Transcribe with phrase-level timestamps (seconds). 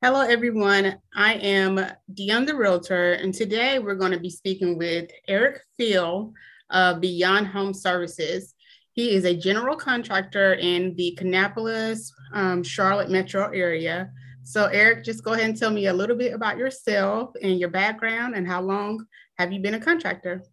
[0.00, 0.96] Hello, everyone.
[1.12, 6.32] I am Deon the Realtor, and today we're going to be speaking with Eric Fiel
[6.70, 8.54] of Beyond Home Services.
[8.92, 14.12] He is a general contractor in the Kannapolis, um, Charlotte metro area.
[14.44, 17.70] So, Eric, just go ahead and tell me a little bit about yourself and your
[17.70, 19.04] background and how long
[19.36, 20.44] have you been a contractor?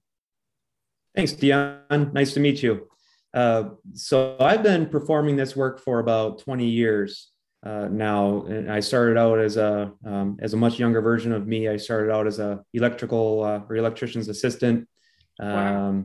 [1.14, 2.14] Thanks, Deon.
[2.14, 2.88] Nice to meet you.
[3.32, 7.30] Uh, so, I've been performing this work for about 20 years
[7.66, 8.44] uh, now.
[8.44, 11.68] And I started out as a um, as a much younger version of me.
[11.68, 14.88] I started out as a electrical uh, or electrician's assistant,
[15.40, 16.04] um, wow.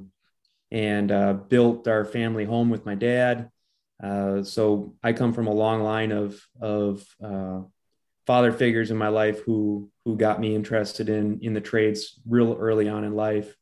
[0.72, 3.50] and uh, built our family home with my dad.
[4.02, 7.60] Uh, so I come from a long line of of uh,
[8.26, 12.56] father figures in my life who who got me interested in in the trades real
[12.58, 13.54] early on in life.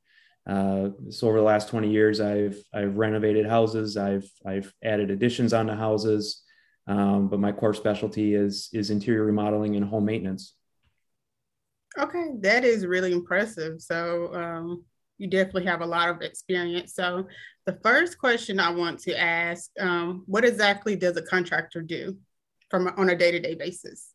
[0.46, 5.52] Uh, so over the last 20 years, I've I've renovated houses, I've I've added additions
[5.52, 6.42] onto houses,
[6.88, 10.54] um, but my core specialty is is interior remodeling and home maintenance.
[11.98, 13.80] Okay, that is really impressive.
[13.80, 14.84] So um,
[15.18, 16.94] you definitely have a lot of experience.
[16.94, 17.26] So
[17.66, 22.16] the first question I want to ask: um, What exactly does a contractor do
[22.70, 24.14] from on a day to day basis?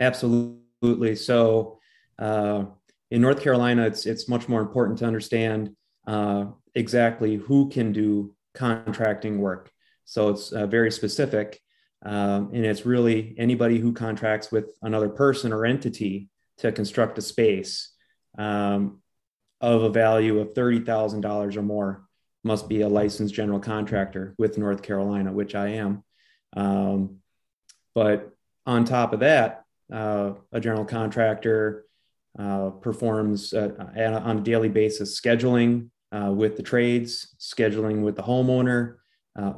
[0.00, 1.14] Absolutely.
[1.14, 1.78] So
[2.18, 2.64] uh,
[3.12, 5.74] in North Carolina, it's it's much more important to understand
[6.08, 9.70] uh, exactly who can do contracting work.
[10.04, 11.60] So it's uh, very specific.
[12.04, 17.22] Um, and it's really anybody who contracts with another person or entity to construct a
[17.22, 17.92] space
[18.36, 19.00] um,
[19.60, 22.04] of a value of $30,000 or more
[22.44, 26.04] must be a licensed general contractor with North Carolina, which I am.
[26.56, 27.18] Um,
[27.94, 28.30] but
[28.64, 31.84] on top of that, uh, a general contractor
[32.38, 33.70] uh, performs uh,
[34.24, 38.96] on a daily basis scheduling uh, with the trades, scheduling with the homeowner,
[39.36, 39.54] uh,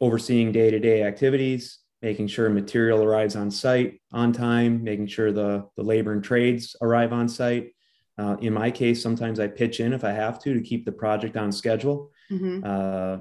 [0.00, 5.32] overseeing day to day activities, making sure material arrives on site on time, making sure
[5.32, 7.74] the, the labor and trades arrive on site.
[8.18, 10.92] Uh, in my case, sometimes I pitch in if I have to to keep the
[10.92, 12.12] project on schedule.
[12.30, 12.60] Mm-hmm.
[12.62, 13.16] Uh,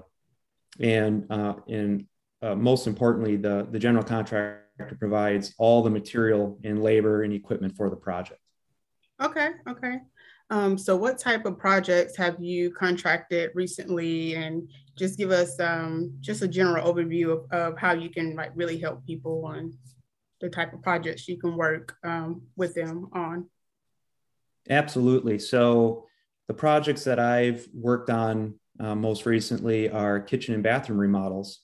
[0.81, 2.05] and uh, and
[2.41, 7.77] uh, most importantly, the, the general contractor provides all the material and labor and equipment
[7.77, 8.41] for the project.
[9.21, 9.99] Okay, okay.
[10.49, 16.13] Um, so, what type of projects have you contracted recently, and just give us um,
[16.19, 19.73] just a general overview of, of how you can like really help people on
[20.41, 23.47] the type of projects you can work um, with them on.
[24.69, 25.39] Absolutely.
[25.39, 26.07] So,
[26.47, 31.59] the projects that I've worked on uh, most recently are kitchen and bathroom remodels.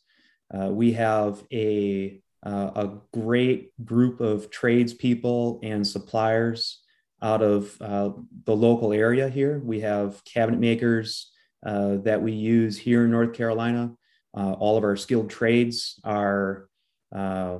[0.53, 6.79] Uh, we have a uh, a great group of tradespeople and suppliers
[7.21, 8.11] out of uh,
[8.45, 9.59] the local area here.
[9.59, 11.31] We have cabinet makers
[11.65, 13.91] uh, that we use here in North Carolina.
[14.35, 16.69] Uh, all of our skilled trades are
[17.13, 17.59] uh,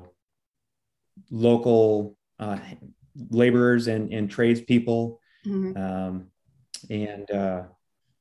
[1.32, 2.60] local uh,
[3.30, 5.20] laborers and, and tradespeople.
[5.46, 5.82] Mm-hmm.
[5.82, 6.28] Um,
[6.90, 7.64] and uh,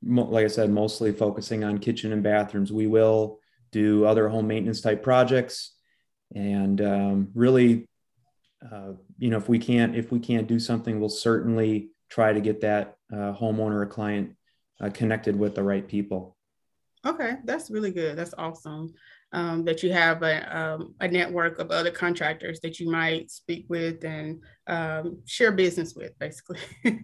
[0.01, 2.71] mo- like I said, mostly focusing on kitchen and bathrooms.
[2.71, 3.39] We will
[3.71, 5.75] do other home maintenance type projects
[6.35, 7.87] and um, really
[8.71, 12.41] uh, you know, if we can't if we can't do something, we'll certainly try to
[12.41, 14.35] get that uh, homeowner or client
[14.81, 16.35] uh, connected with the right people.
[17.05, 18.17] Okay, that's really good.
[18.17, 18.93] That's awesome.
[19.31, 23.67] Um, that you have a, um, a network of other contractors that you might speak
[23.69, 26.59] with and um, share business with, basically.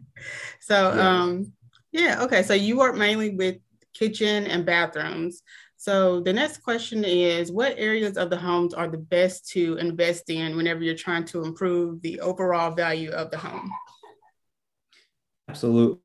[0.60, 1.10] so, yeah.
[1.10, 1.54] Um,
[1.92, 2.44] yeah, okay.
[2.44, 3.58] So you work mainly with
[3.94, 5.44] kitchen and bathrooms.
[5.85, 10.31] So the next question is what areas of the homes are the best to invest
[10.31, 13.69] in whenever you're trying to improve the overall value of the home?
[15.47, 16.00] Absolutely.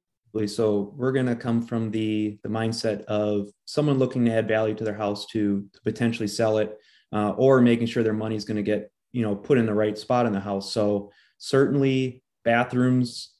[0.48, 4.74] So we're going to come from the the mindset of someone looking to add value
[4.74, 6.76] to their house to, to potentially sell it,
[7.14, 9.72] uh, or making sure their money is going to get you know put in the
[9.72, 10.74] right spot in the house.
[10.74, 13.30] So certainly bathrooms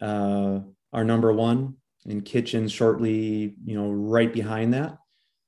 [0.00, 0.60] uh,
[0.92, 4.99] are number one, and kitchens shortly you know right behind that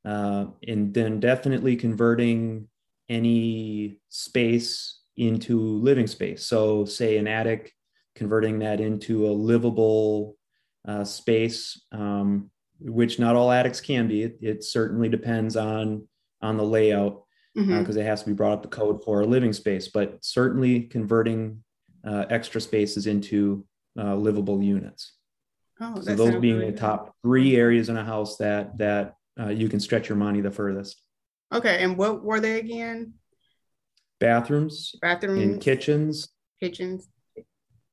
[0.05, 2.69] uh, and then definitely converting
[3.09, 6.45] any space into living space.
[6.45, 7.73] So, say an attic,
[8.15, 10.37] converting that into a livable
[10.87, 12.51] uh, space, um,
[12.81, 14.23] which not all attics can be.
[14.23, 16.09] It, it, certainly depends on
[16.41, 17.23] on the layout
[17.55, 17.99] because mm-hmm.
[17.99, 19.89] uh, it has to be brought up to code for a living space.
[19.89, 21.63] But certainly converting
[22.05, 23.65] uh, extra spaces into
[23.99, 25.13] uh, livable units.
[25.81, 29.69] Oh, so those being the top three areas in a house that that uh, you
[29.69, 31.03] can stretch your money the furthest.
[31.53, 33.15] Okay, and what were they again?
[34.21, 36.29] Bathrooms, bathrooms, and kitchens,
[36.61, 37.09] kitchens,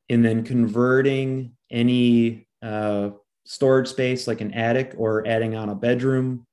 [0.09, 3.09] and then converting any uh,
[3.45, 6.45] storage space like an attic or adding on a bedroom.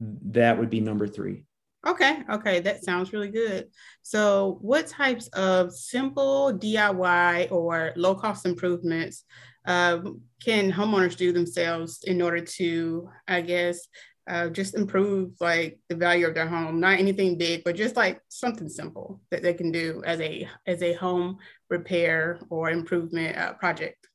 [0.00, 1.44] That would be number three.
[1.86, 3.68] Okay, okay, that sounds really good.
[4.02, 9.24] So, what types of simple DIY or low cost improvements
[9.66, 13.88] um, can homeowners do themselves in order to, I guess,
[14.28, 16.80] uh, just improve like the value of their home?
[16.80, 20.82] Not anything big, but just like something simple that they can do as a as
[20.82, 21.38] a home
[21.68, 24.08] repair or improvement uh, project.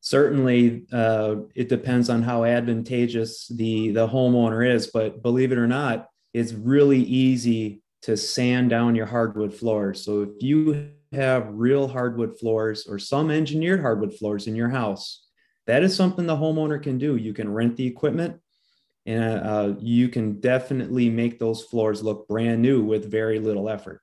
[0.00, 5.66] Certainly, uh, it depends on how advantageous the the homeowner is, but believe it or
[5.66, 10.04] not, it's really easy to sand down your hardwood floors.
[10.04, 15.26] So if you have real hardwood floors or some engineered hardwood floors in your house,
[15.66, 17.16] that is something the homeowner can do.
[17.16, 18.40] You can rent the equipment
[19.06, 24.02] and uh, you can definitely make those floors look brand new with very little effort.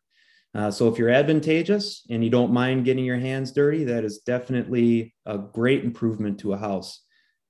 [0.55, 4.19] Uh, so if you're advantageous and you don't mind getting your hands dirty, that is
[4.19, 7.01] definitely a great improvement to a house.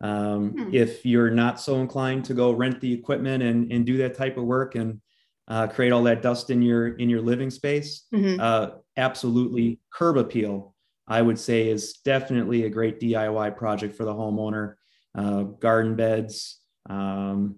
[0.02, 0.74] Um, hmm.
[0.74, 4.38] If you're not so inclined to go rent the equipment and, and do that type
[4.38, 5.02] of work and
[5.48, 8.40] uh, create all that dust in your in your living space, mm-hmm.
[8.40, 10.76] uh, absolutely curb appeal.
[11.08, 14.76] I would say is definitely a great DIY project for the homeowner.
[15.18, 17.56] Uh, garden beds, um,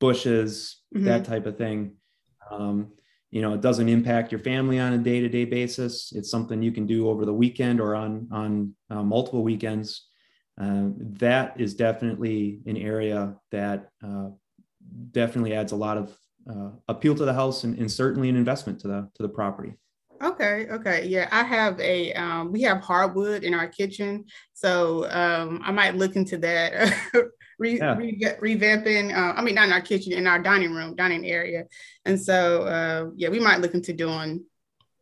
[0.00, 1.06] bushes, mm-hmm.
[1.06, 1.96] that type of thing.
[2.50, 2.92] Um,
[3.30, 6.12] you know, it doesn't impact your family on a day-to-day basis.
[6.14, 10.06] It's something you can do over the weekend or on on uh, multiple weekends.
[10.58, 10.88] Uh,
[11.18, 14.28] that is definitely an area that uh,
[15.10, 16.16] definitely adds a lot of
[16.50, 19.74] uh, appeal to the house and, and, certainly an investment to the to the property.
[20.22, 24.24] Okay, okay, yeah, I have a um, we have hardwood in our kitchen,
[24.54, 26.94] so um, I might look into that.
[27.58, 27.96] re, yeah.
[27.96, 28.18] re,
[28.56, 31.64] revamping, uh, I mean, not in our kitchen, in our dining room, dining area,
[32.04, 34.44] and so uh, yeah, we might look into doing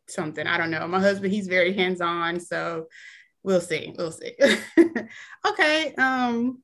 [0.08, 0.46] something.
[0.46, 0.86] I don't know.
[0.86, 2.86] My husband, he's very hands on, so
[3.42, 3.94] we'll see.
[3.96, 4.32] We'll see.
[5.46, 5.94] okay.
[5.94, 6.62] Um,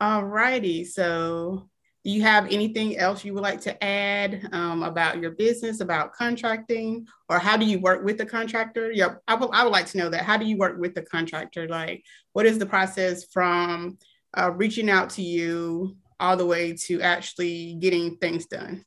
[0.00, 0.84] all righty.
[0.84, 1.68] So
[2.04, 6.12] do you have anything else you would like to add um, about your business, about
[6.12, 8.92] contracting, or how do you work with the contractor?
[8.92, 10.22] Yeah, I, w- I would like to know that.
[10.22, 11.68] How do you work with the contractor?
[11.68, 13.98] Like, what is the process from
[14.36, 18.84] uh, reaching out to you all the way to actually getting things done?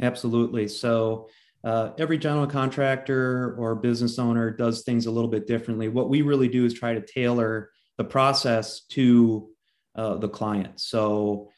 [0.00, 0.68] Absolutely.
[0.68, 1.28] So,
[1.62, 5.88] uh, every general contractor or business owner does things a little bit differently.
[5.88, 9.50] What we really do is try to tailor the process to
[9.94, 10.80] uh, the client.
[10.80, 11.50] So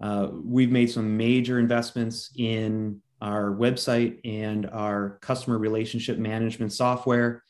[0.00, 7.44] uh, we've made some major investments in our website and our customer relationship management software.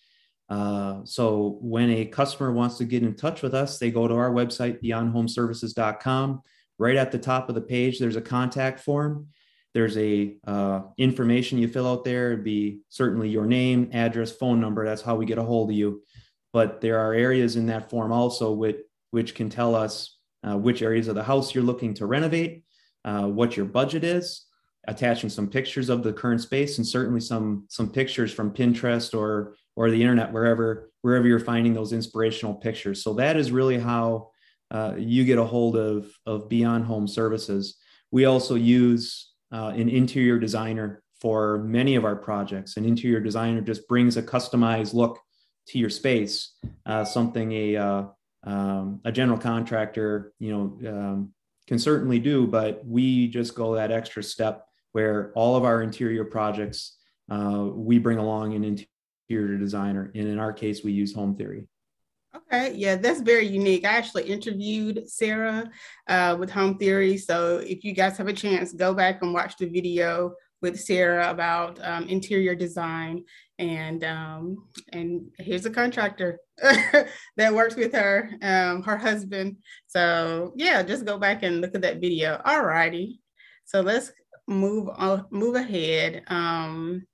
[0.48, 4.14] Uh, so when a customer wants to get in touch with us, they go to
[4.14, 6.42] our website, beyondhomeservices.com.
[6.78, 9.28] Right at the top of the page, there's a contact form
[9.74, 12.32] there's a uh, information you fill out there.
[12.32, 14.84] It'd be certainly your name, address, phone number.
[14.84, 16.02] That's how we get a hold of you.
[16.52, 18.76] But there are areas in that form also which,
[19.10, 20.16] which can tell us
[20.48, 22.62] uh, which areas of the house you're looking to renovate,
[23.04, 24.46] uh, what your budget is,
[24.86, 29.56] attaching some pictures of the current space, and certainly some some pictures from Pinterest or
[29.76, 33.02] or the internet, wherever wherever you're finding those inspirational pictures.
[33.02, 34.30] So that is really how
[34.70, 37.76] uh, you get a hold of of Beyond Home Services.
[38.10, 42.76] We also use uh, an interior designer for many of our projects.
[42.76, 45.20] An interior designer just brings a customized look
[45.68, 46.52] to your space,
[46.86, 48.02] uh, something a uh,
[48.44, 51.32] um, a general contractor, you know, um,
[51.66, 52.46] can certainly do.
[52.46, 56.96] But we just go that extra step where all of our interior projects
[57.30, 58.64] uh, we bring along an
[59.28, 61.66] interior designer, and in our case, we use Home Theory.
[62.36, 63.84] Okay, yeah, that's very unique.
[63.84, 65.70] I actually interviewed Sarah
[66.08, 67.16] uh, with Home Theory.
[67.16, 71.30] So if you guys have a chance, go back and watch the video with Sarah
[71.30, 73.24] about um, interior design.
[73.58, 76.40] And um, and here's a contractor
[77.36, 79.58] that works with her, um, her husband.
[79.86, 82.40] So yeah, just go back and look at that video.
[82.44, 83.20] All righty.
[83.64, 84.10] So let's
[84.48, 87.06] move on, move ahead um,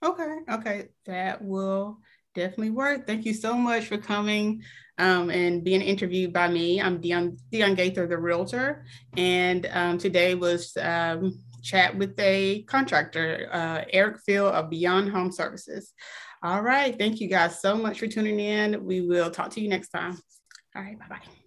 [0.03, 1.99] Okay, okay, that will
[2.33, 3.07] definitely work.
[3.07, 4.63] Thank you so much for coming
[4.97, 6.81] um, and being interviewed by me.
[6.81, 13.49] I'm Deon, Deon Gaither, the realtor, and um, today was um, chat with a contractor,
[13.51, 15.93] uh, Eric Fiel of Beyond Home Services.
[16.45, 18.85] All right, thank you guys so much for tuning in.
[18.85, 20.15] We will talk to you next time.
[20.75, 21.44] All right, bye bye.